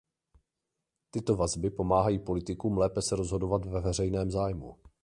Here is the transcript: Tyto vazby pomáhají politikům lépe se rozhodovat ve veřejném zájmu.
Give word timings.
Tyto 1.11 1.35
vazby 1.35 1.69
pomáhají 1.69 2.19
politikům 2.19 2.77
lépe 2.77 3.01
se 3.01 3.15
rozhodovat 3.15 3.65
ve 3.65 3.81
veřejném 3.81 4.31
zájmu. 4.31 4.77